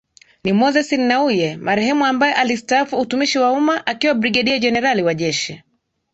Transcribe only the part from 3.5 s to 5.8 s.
umma akiwa Brigedia Jenerali wa Jeshi